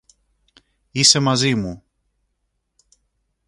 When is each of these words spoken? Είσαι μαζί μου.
Είσαι 0.91 1.19
μαζί 1.19 1.53
μου. 1.55 1.83